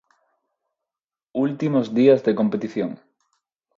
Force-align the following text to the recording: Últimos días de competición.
Últimos 1.45 1.85
días 1.99 2.23
de 2.25 2.33
competición. 2.39 2.91